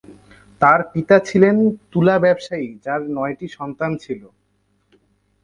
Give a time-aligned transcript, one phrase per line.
[0.61, 1.55] তার পিতা ছিলেন
[1.91, 4.21] তুলা ব্যবসায়ী, যার নয়টি সন্তান ছিল।